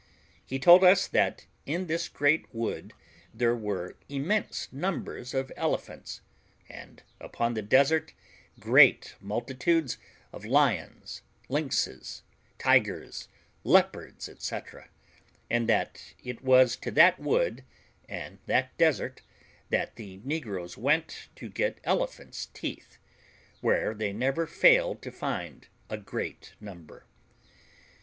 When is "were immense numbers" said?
3.55-5.35